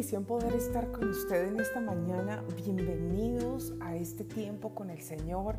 [0.00, 2.42] bendición poder estar con usted en esta mañana.
[2.56, 5.58] Bienvenidos a este tiempo con el Señor.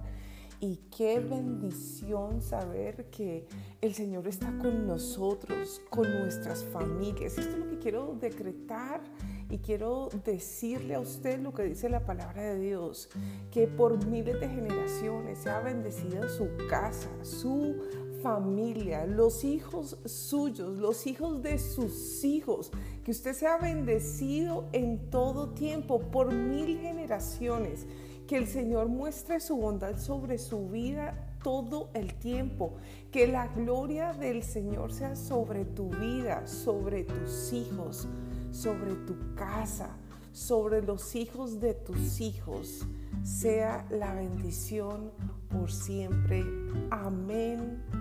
[0.59, 3.45] Y qué bendición saber que
[3.81, 7.37] el Señor está con nosotros, con nuestras familias.
[7.37, 9.03] Esto es lo que quiero decretar
[9.47, 13.09] y quiero decirle a usted lo que dice la palabra de Dios,
[13.51, 17.75] que por miles de generaciones se ha bendecido su casa, su
[18.21, 22.71] familia, los hijos suyos, los hijos de sus hijos,
[23.03, 27.85] que usted sea bendecido en todo tiempo, por mil generaciones,
[28.27, 32.75] que el Señor muestre su bondad sobre su vida todo el tiempo,
[33.11, 38.07] que la gloria del Señor sea sobre tu vida, sobre tus hijos,
[38.51, 39.97] sobre tu casa,
[40.31, 42.85] sobre los hijos de tus hijos,
[43.23, 45.11] sea la bendición
[45.49, 46.45] por siempre.
[46.89, 48.00] Amén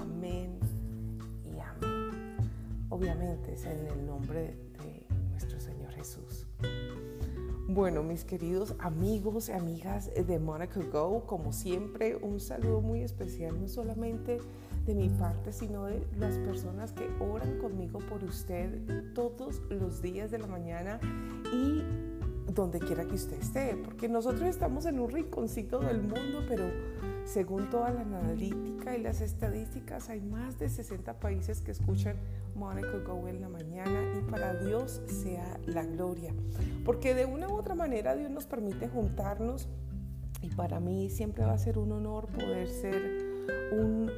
[0.00, 0.58] amén
[1.44, 2.36] y amén.
[2.88, 6.46] Obviamente es en el nombre de nuestro Señor Jesús.
[7.68, 13.60] Bueno, mis queridos amigos y amigas de Monaco Go, como siempre, un saludo muy especial,
[13.60, 14.38] no solamente
[14.86, 20.30] de mi parte, sino de las personas que oran conmigo por usted todos los días
[20.32, 20.98] de la mañana
[21.52, 21.82] y
[22.60, 26.64] donde quiera que usted esté, porque nosotros estamos en un rinconcito del mundo, pero
[27.24, 32.16] según toda la analítica y las estadísticas, hay más de 60 países que escuchan
[32.54, 36.34] Monica Go en la mañana y para Dios sea la gloria.
[36.84, 39.68] Porque de una u otra manera Dios nos permite juntarnos
[40.42, 43.30] y para mí siempre va a ser un honor poder ser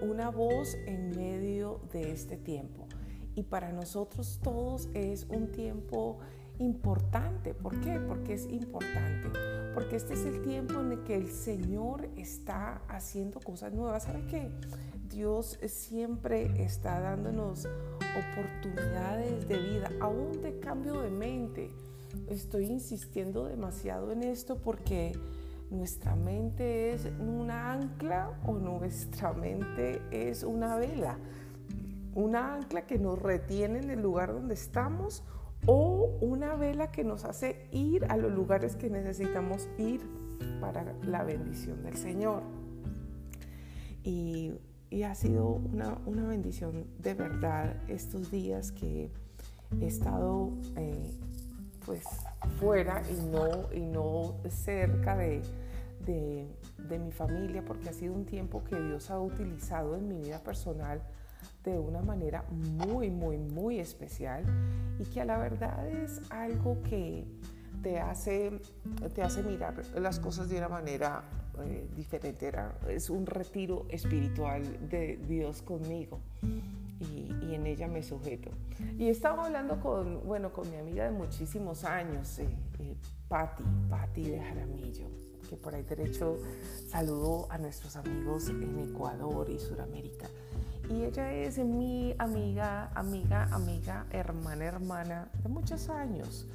[0.02, 2.86] una voz en medio de este tiempo.
[3.36, 6.18] Y para nosotros todos es un tiempo
[6.58, 7.54] importante.
[7.54, 8.00] ¿Por qué?
[8.00, 9.30] Porque es importante.
[9.74, 14.04] Porque este es el tiempo en el que el Señor está haciendo cosas nuevas.
[14.04, 14.50] ¿Sabe qué?
[15.08, 17.66] Dios siempre está dándonos
[18.32, 21.70] oportunidades de vida, aún de cambio de mente.
[22.28, 25.12] Estoy insistiendo demasiado en esto porque
[25.70, 31.18] nuestra mente es una ancla o nuestra mente es una vela.
[32.14, 35.22] Una ancla que nos retiene en el lugar donde estamos
[35.66, 40.00] o una vela que nos hace ir a los lugares que necesitamos ir
[40.60, 42.42] para la bendición del Señor.
[44.04, 44.54] Y,
[45.04, 49.10] ha sido una, bendición de verdad estos días que
[49.80, 51.10] he estado eh,
[51.86, 52.04] pues
[52.60, 55.42] fuera y no, y no cerca de,
[56.04, 60.40] de mi familia porque ha sido un tiempo que Dios ha utilizado en mi vida
[60.40, 61.00] personal
[61.64, 64.44] de una manera muy, muy, muy especial
[64.98, 67.24] y que a la verdad es algo que
[67.82, 68.60] te hace,
[69.14, 71.24] te hace mirar las cosas de una manera
[71.64, 72.46] eh, diferente.
[72.46, 76.20] Era, es un retiro espiritual de Dios conmigo
[77.00, 78.50] y, en ella me sujeto.
[78.98, 82.48] Y estaba hablando con, bueno, con mi amiga de muchísimos años, eh,
[82.78, 82.96] eh,
[83.28, 85.06] Patti, de Jaramillo,
[85.48, 86.38] que por ahí derecho
[86.88, 90.28] saludó a nuestros amigos en Ecuador y Sudamérica
[90.92, 96.46] y ella es mi amiga, amiga, amiga, hermana, hermana de muchos años.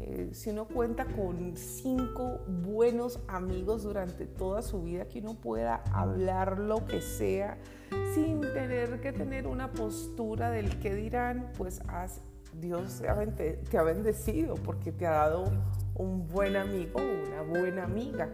[0.00, 5.82] Eh, si uno cuenta con cinco buenos amigos durante toda su vida, que uno pueda
[5.92, 7.56] hablar lo que sea
[8.14, 11.80] sin tener que tener una postura del que dirán, pues
[12.60, 15.44] Dios te ha bendecido porque te ha dado
[15.94, 18.28] un buen amigo, una buena amiga.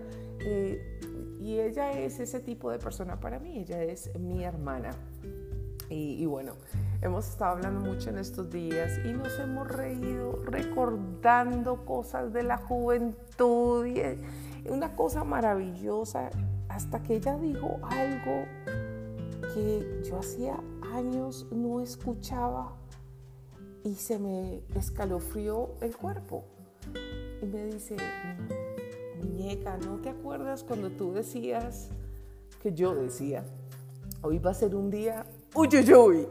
[0.45, 0.99] Eh,
[1.41, 4.91] y ella es ese tipo de persona para mí, ella es mi hermana.
[5.93, 6.55] Y, bueno,
[7.03, 12.57] hemos estado hablando mucho en estos días y nos hemos reído recordando cosas de la
[12.57, 14.01] juventud y
[14.71, 16.31] una cosa maravillosa
[16.71, 18.47] hasta que ella dijo algo
[19.55, 20.59] que yo hacía
[20.95, 22.73] años no escuchaba
[23.85, 26.45] y se me escalofrió el cuerpo.
[27.43, 27.97] Y me dice,
[29.23, 31.91] muñeca, ¿no te acuerdas cuando tú decías
[32.63, 33.45] que yo decía,
[34.23, 36.27] hoy va a ser un día uyuyuy.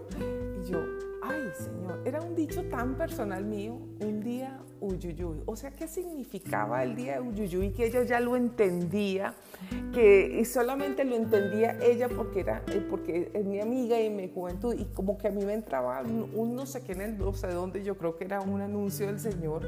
[0.60, 0.80] Y yo,
[1.22, 5.44] ay Señor, era un dicho tan personal mío, un día uyuyuy.
[5.46, 7.72] O sea, ¿qué significaba el día uyuyuy?
[7.72, 9.36] Que ella ya lo entendía,
[9.94, 14.76] que solamente lo entendía ella porque, era, eh, porque es mi amiga y mi juventud,
[14.78, 17.48] y como que a mí me entraba un, no sé qué en el, no sé
[17.48, 19.62] dónde, yo creo que era un anuncio del Señor,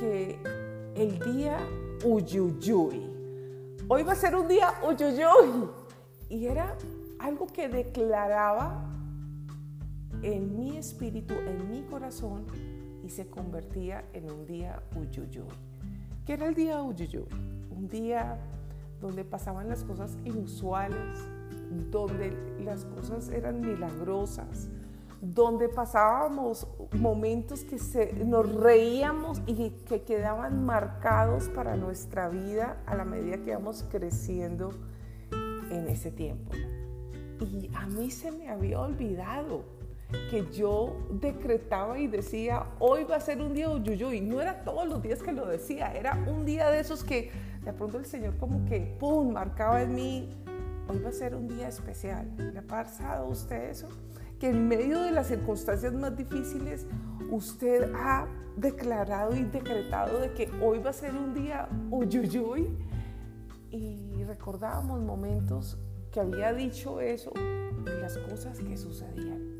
[0.00, 0.36] que
[0.96, 1.58] el día
[2.04, 3.08] uyuyuy.
[3.88, 5.68] Hoy va a ser un día uyuyuy.
[6.28, 6.76] Y era
[7.20, 8.84] algo que declaraba
[10.22, 12.46] en mi espíritu, en mi corazón,
[13.04, 15.48] y se convertía en un día uyuyuy.
[16.26, 17.26] ¿Qué era el día uyuyuy?
[17.70, 18.38] Un día
[19.00, 21.18] donde pasaban las cosas inusuales,
[21.90, 24.68] donde las cosas eran milagrosas,
[25.22, 26.66] donde pasábamos
[26.98, 33.38] momentos que se, nos reíamos y que quedaban marcados para nuestra vida a la medida
[33.38, 34.70] que íbamos creciendo
[35.70, 36.52] en ese tiempo.
[37.40, 39.64] Y a mí se me había olvidado
[40.30, 43.68] que yo decretaba y decía, hoy va a ser un día
[44.12, 47.30] y No era todos los días que lo decía, era un día de esos que
[47.64, 50.28] de pronto el Señor como que, ¡pum!, marcaba en mí,
[50.88, 52.28] hoy va a ser un día especial.
[52.36, 53.88] ¿Le ha pasado a usted eso?
[54.38, 56.86] Que en medio de las circunstancias más difíciles,
[57.30, 58.26] usted ha
[58.56, 62.68] declarado y decretado de que hoy va a ser un día uyuyuy.
[63.70, 65.78] Y recordábamos momentos
[66.10, 69.50] que había dicho eso y las cosas que sucedían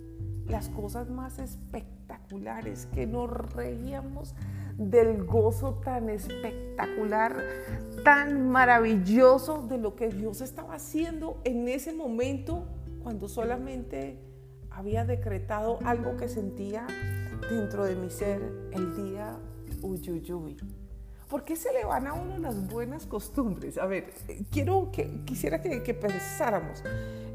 [0.51, 4.35] las cosas más espectaculares, que nos reíamos
[4.77, 7.37] del gozo tan espectacular,
[8.05, 12.67] tan maravilloso de lo que Dios estaba haciendo en ese momento
[13.03, 14.19] cuando solamente
[14.71, 16.87] había decretado algo que sentía
[17.49, 18.41] dentro de mi ser
[18.73, 19.39] el día
[19.83, 20.57] Uyuyuy.
[21.31, 23.79] ¿Por qué se le van a uno las buenas costumbres?
[23.79, 24.13] A ver,
[24.51, 26.83] quiero que quisiera que, que pensáramos.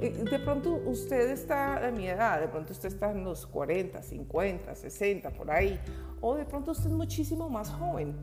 [0.01, 4.03] Eh, de pronto usted está de mi edad, de pronto usted está en los 40,
[4.03, 5.79] 50, 60, por ahí,
[6.19, 8.13] o de pronto usted es muchísimo más joven.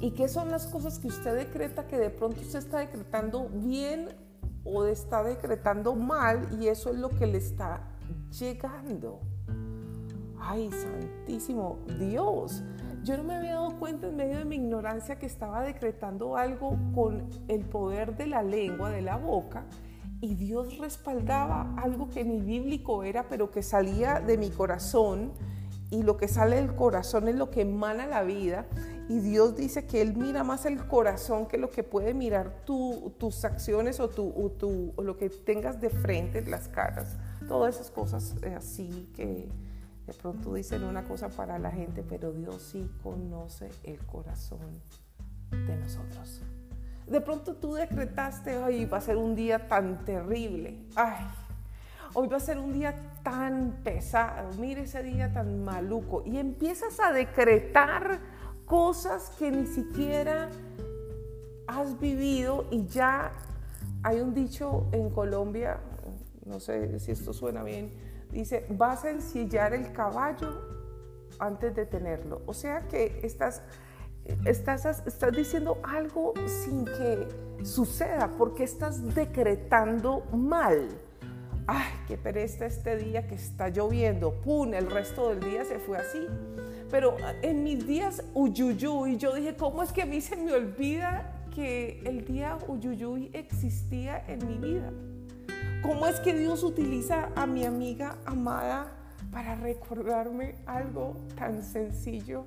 [0.00, 4.08] ¿Y qué son las cosas que usted decreta que de pronto usted está decretando bien
[4.62, 7.88] o está decretando mal y eso es lo que le está
[8.38, 9.20] llegando?
[10.38, 12.62] Ay, santísimo Dios.
[13.02, 16.76] Yo no me había dado cuenta en medio de mi ignorancia que estaba decretando algo
[16.94, 19.64] con el poder de la lengua, de la boca,
[20.20, 25.32] y Dios respaldaba algo que ni bíblico era, pero que salía de mi corazón,
[25.90, 28.66] y lo que sale del corazón es lo que emana la vida,
[29.08, 33.44] y Dios dice que Él mira más el corazón que lo que puede mirar tus
[33.46, 37.16] acciones o, tu, o lo que tengas de frente, las caras,
[37.48, 39.48] todas esas cosas eh, así que
[40.10, 44.80] de pronto dicen una cosa para la gente, pero Dios sí conoce el corazón
[45.52, 46.42] de nosotros.
[47.06, 50.84] De pronto tú decretaste, hoy va a ser un día tan terrible.
[50.96, 51.24] Ay,
[52.14, 52.92] hoy va a ser un día
[53.22, 54.52] tan pesado.
[54.58, 56.24] Mire ese día tan maluco.
[56.26, 58.18] Y empiezas a decretar
[58.66, 60.50] cosas que ni siquiera
[61.68, 63.30] has vivido y ya
[64.02, 65.78] hay un dicho en Colombia,
[66.46, 70.70] no sé si esto suena bien, Dice, vas a ensillar el caballo
[71.38, 72.42] antes de tenerlo.
[72.46, 73.62] O sea que estás,
[74.44, 77.28] estás, estás diciendo algo sin que
[77.64, 80.88] suceda, porque estás decretando mal.
[81.66, 84.32] Ay, qué pereza este día que está lloviendo.
[84.40, 86.26] Pum, el resto del día se fue así.
[86.90, 91.46] Pero en mis días uyuyuy, yo dije, ¿cómo es que a mí se me olvida
[91.54, 94.92] que el día uyuyuy existía en mi vida?
[95.82, 98.92] ¿Cómo es que Dios utiliza a mi amiga amada
[99.32, 102.44] para recordarme algo tan sencillo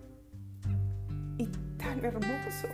[1.40, 1.48] y
[1.78, 2.68] tan hermoso?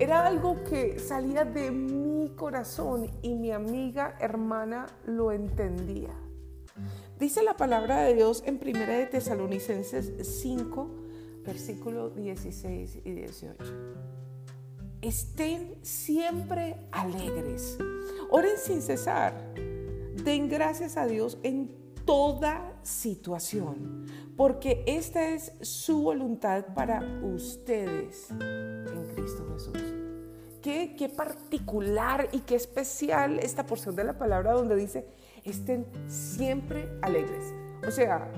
[0.00, 6.14] Era algo que salía de mi corazón y mi amiga hermana lo entendía.
[7.18, 10.90] Dice la palabra de Dios en 1 de Tesalonicenses 5,
[11.44, 13.64] versículos 16 y 18.
[15.02, 17.78] Estén siempre alegres.
[18.30, 19.47] Oren sin cesar
[20.24, 21.70] Den gracias a Dios en
[22.04, 24.06] toda situación,
[24.36, 29.94] porque esta es su voluntad para ustedes en Cristo Jesús.
[30.62, 35.06] Qué, qué particular y qué especial esta porción de la palabra donde dice,
[35.44, 37.54] estén siempre alegres.
[37.86, 38.30] O sea,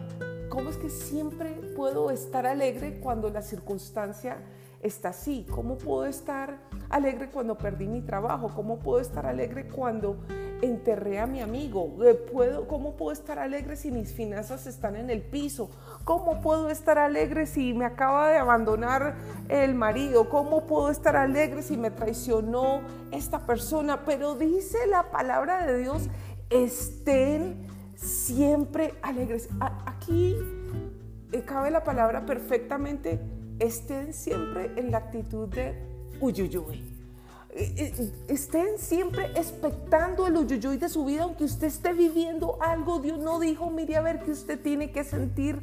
[0.48, 4.42] ¿cómo es que siempre puedo estar alegre cuando la circunstancia
[4.82, 5.46] está así?
[5.50, 8.50] ¿Cómo puedo estar alegre cuando perdí mi trabajo?
[8.54, 10.18] ¿Cómo puedo estar alegre cuando
[10.62, 11.96] enterré a mi amigo?
[12.04, 15.70] Eh, ¿Puedo, ¿Cómo puedo estar alegre si mis finanzas están en el piso?
[16.04, 19.16] ¿Cómo puedo estar alegre si me acaba de abandonar
[19.48, 20.28] el marido?
[20.28, 24.04] ¿Cómo puedo estar alegre si me traicionó esta persona?
[24.04, 26.08] Pero dice la palabra de Dios,
[26.50, 29.48] estén siempre alegres.
[29.86, 30.36] Aquí
[31.32, 33.20] eh, cabe la palabra perfectamente,
[33.58, 35.74] estén siempre en la actitud de
[36.20, 36.89] uyuyuy
[37.54, 43.00] estén siempre expectando el uyuyuy de su vida, aunque usted esté viviendo algo.
[43.00, 45.60] Dios no dijo, mire a ver que usted tiene que sentir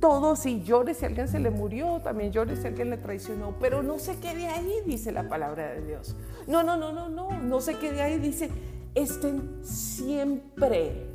[0.00, 0.36] todo.
[0.36, 3.98] Si llore si alguien se le murió, también llore si alguien le traicionó, pero no
[3.98, 6.16] se quede ahí, dice la palabra de Dios.
[6.46, 8.48] No, no, no, no, no, no se quede ahí, dice,
[8.94, 11.06] estén siempre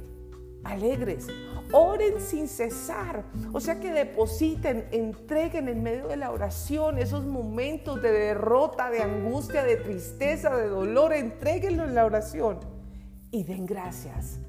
[0.63, 1.27] alegres.
[1.73, 3.25] Oren sin cesar.
[3.51, 9.01] O sea que depositen, entreguen en medio de la oración esos momentos de derrota, de
[9.01, 11.13] angustia, de tristeza, de dolor.
[11.13, 12.59] Entréguenlo en la oración
[13.31, 14.39] y den gracias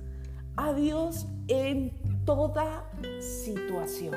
[0.56, 1.92] a Dios en
[2.26, 2.90] toda
[3.20, 4.14] situación.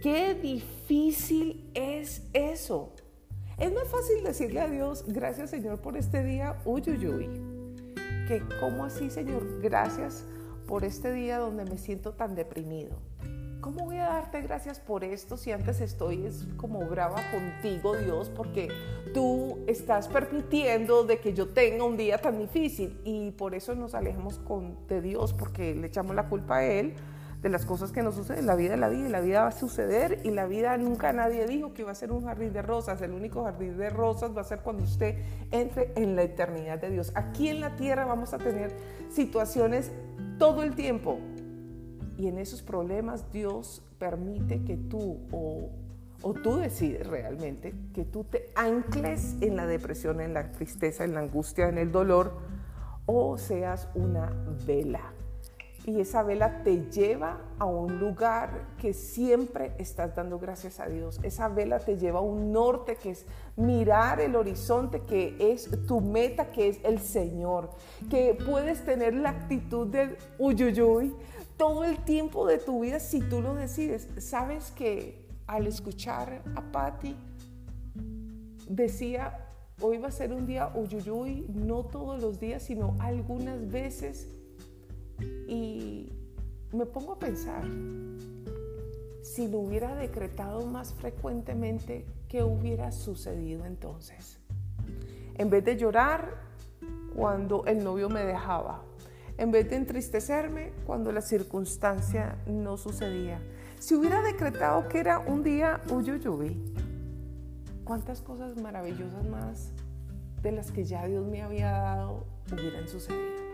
[0.00, 2.94] Qué difícil es eso.
[3.58, 7.28] Es más fácil decirle a Dios, gracias Señor por este día, uy, uy, uy.
[8.28, 9.60] Que, ¿cómo así Señor?
[9.60, 10.24] Gracias
[10.68, 13.00] por este día donde me siento tan deprimido.
[13.62, 18.28] ¿Cómo voy a darte gracias por esto si antes estoy es como brava contigo, Dios,
[18.28, 18.68] porque
[19.12, 23.94] tú estás permitiendo de que yo tenga un día tan difícil y por eso nos
[23.94, 24.40] alejamos
[24.88, 26.94] de Dios, porque le echamos la culpa a Él
[27.42, 28.46] de las cosas que nos suceden.
[28.46, 31.46] La vida es la vida la vida va a suceder y la vida nunca nadie
[31.46, 33.00] dijo que iba a ser un jardín de rosas.
[33.02, 35.16] El único jardín de rosas va a ser cuando usted
[35.50, 37.12] entre en la eternidad de Dios.
[37.14, 38.72] Aquí en la tierra vamos a tener
[39.10, 39.92] situaciones
[40.38, 41.18] todo el tiempo
[42.16, 45.70] y en esos problemas Dios permite que tú o,
[46.22, 51.14] o tú decides realmente que tú te ancles en la depresión, en la tristeza, en
[51.14, 52.36] la angustia, en el dolor
[53.06, 54.32] o seas una
[54.66, 55.12] vela
[55.88, 61.18] y esa vela te lleva a un lugar que siempre estás dando gracias a Dios.
[61.22, 63.24] Esa vela te lleva a un norte que es
[63.56, 67.70] mirar el horizonte, que es tu meta, que es el Señor.
[68.10, 71.14] Que puedes tener la actitud del uyuyuy
[71.56, 74.08] todo el tiempo de tu vida si tú lo decides.
[74.18, 77.16] Sabes que al escuchar a Patty,
[78.68, 79.48] decía,
[79.80, 84.28] hoy va a ser un día uyuyuy, no todos los días, sino algunas veces
[85.20, 86.12] y
[86.72, 87.64] me pongo a pensar,
[89.22, 94.38] si lo hubiera decretado más frecuentemente, ¿qué hubiera sucedido entonces?
[95.36, 96.42] En vez de llorar
[97.14, 98.82] cuando el novio me dejaba,
[99.36, 103.40] en vez de entristecerme cuando la circunstancia no sucedía,
[103.78, 106.56] si hubiera decretado que era un día uyuyuy,
[107.84, 109.72] ¿cuántas cosas maravillosas más
[110.42, 113.47] de las que ya Dios me había dado hubieran sucedido?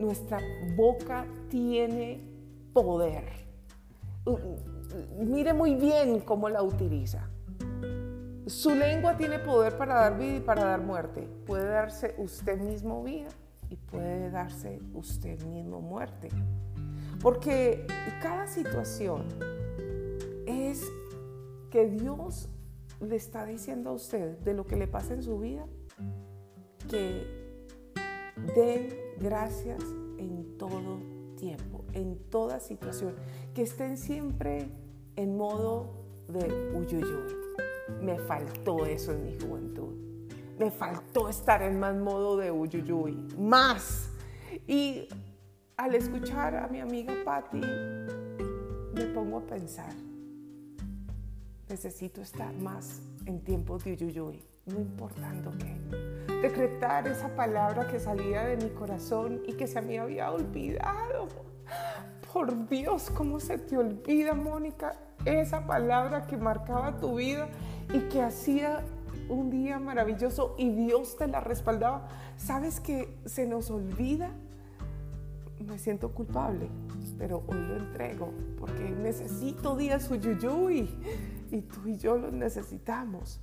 [0.00, 0.38] Nuestra
[0.76, 2.20] boca tiene
[2.72, 3.24] poder.
[5.18, 7.28] Mire muy bien cómo la utiliza.
[8.46, 11.28] Su lengua tiene poder para dar vida y para dar muerte.
[11.46, 13.28] Puede darse usted mismo vida
[13.68, 16.28] y puede darse usted mismo muerte.
[17.22, 17.86] Porque
[18.20, 19.24] cada situación
[20.46, 20.84] es
[21.70, 22.48] que Dios
[23.00, 25.64] le está diciendo a usted de lo que le pasa en su vida
[26.88, 27.24] que
[28.54, 29.82] dé gracias
[30.18, 30.98] en todo
[31.36, 33.14] tiempo, en toda situación,
[33.54, 34.68] que estén siempre
[35.16, 35.92] en modo
[36.28, 37.36] de uyuyuy.
[38.02, 39.94] Me faltó eso en mi juventud.
[40.58, 44.10] Me faltó estar en más modo de uyuyuy, más.
[44.66, 45.08] Y
[45.76, 47.60] al escuchar a mi amiga Patty,
[48.94, 49.92] me pongo a pensar,
[51.68, 58.42] necesito estar más en tiempos de uyuyuy, no importando qué decretar esa palabra que salía
[58.44, 61.28] de mi corazón y que se me había olvidado.
[62.32, 64.94] Por Dios, ¿cómo se te olvida, Mónica,
[65.24, 67.48] esa palabra que marcaba tu vida
[67.92, 68.82] y que hacía
[69.28, 72.08] un día maravilloso y Dios te la respaldaba?
[72.36, 74.30] ¿Sabes que se nos olvida?
[75.58, 76.70] Me siento culpable,
[77.18, 80.88] pero hoy lo entrego porque necesito días uyuyuy
[81.50, 83.40] y tú y yo los necesitamos.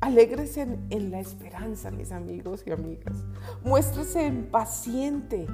[0.00, 3.16] Alégrese en, la esperanza, mis amigos y amigas.
[3.64, 5.46] Muéstrese paciente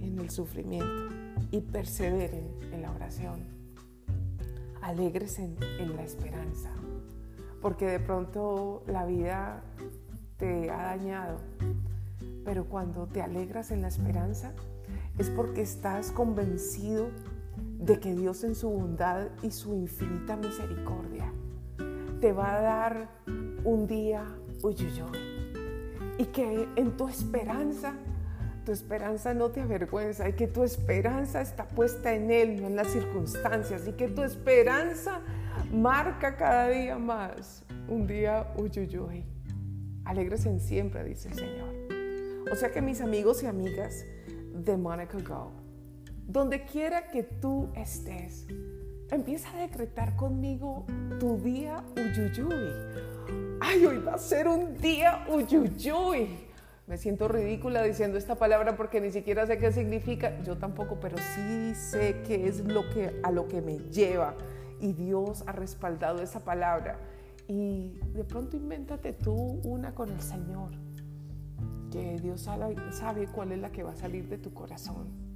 [0.00, 1.14] en el sufrimiento
[1.50, 3.44] y perseveren en la oración.
[4.80, 6.70] Alégrese en la esperanza,
[7.60, 9.62] porque de pronto la vida
[10.38, 11.38] te ha dañado,
[12.44, 14.54] pero cuando te alegras en la esperanza
[15.18, 17.10] es porque estás convencido
[17.78, 21.30] de que Dios en su bondad y su infinita misericordia
[22.20, 23.08] te va a dar
[23.64, 24.24] un día
[24.62, 25.18] uyuyuy.
[26.18, 27.94] Y que en tu esperanza,
[28.64, 32.76] tu esperanza no te avergüenza y que tu esperanza está puesta en Él, no en
[32.76, 33.86] las circunstancias.
[33.86, 35.20] Y que tu esperanza
[35.72, 39.24] marca cada día más un día uyuyuy.
[40.06, 41.74] en siempre, dice el Señor.
[42.50, 44.04] O sea que mis amigos y amigas
[44.54, 45.52] de Monica Go,
[46.26, 48.46] donde quiera que tú estés,
[49.10, 50.84] Empieza a decretar conmigo
[51.18, 52.72] tu día uyuyuy.
[53.58, 56.28] Ay, hoy va a ser un día uyuyuy.
[56.86, 60.38] Me siento ridícula diciendo esta palabra porque ni siquiera sé qué significa.
[60.42, 64.34] Yo tampoco, pero sí sé qué es lo que a lo que me lleva.
[64.78, 66.98] Y Dios ha respaldado esa palabra.
[67.46, 69.32] Y de pronto invéntate tú
[69.64, 70.72] una con el Señor.
[71.90, 75.27] Que Dios sabe cuál es la que va a salir de tu corazón.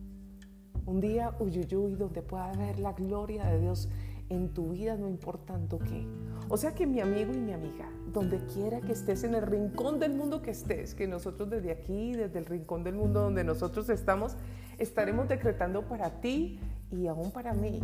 [0.84, 3.88] Un día uyuyuy donde pueda ver la gloria de Dios
[4.28, 6.06] en tu vida, no importando qué.
[6.48, 10.00] O sea que mi amigo y mi amiga, donde quiera que estés, en el rincón
[10.00, 13.88] del mundo que estés, que nosotros desde aquí, desde el rincón del mundo donde nosotros
[13.90, 14.36] estamos,
[14.78, 16.58] estaremos decretando para ti
[16.90, 17.80] y aún para mí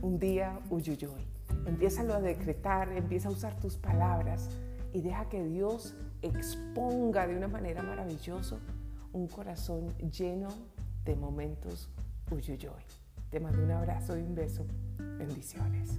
[0.00, 1.26] un día uyuyuy.
[1.66, 4.48] Empiézalo a decretar, empieza a usar tus palabras
[4.92, 8.58] y deja que Dios exponga de una manera maravillosa
[9.12, 10.48] un corazón lleno
[11.04, 11.90] de momentos
[12.30, 12.82] Uyuyoy.
[13.30, 14.66] Te mando un abrazo y un beso.
[15.18, 15.98] Bendiciones.